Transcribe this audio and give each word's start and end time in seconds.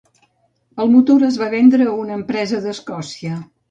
El 0.85 0.89
motor 0.93 1.27
es 1.29 1.39
va 1.43 1.51
vendre 1.53 1.89
a 1.93 1.97
una 2.01 2.19
empresa 2.19 2.67
d'Escòcia. 2.69 3.43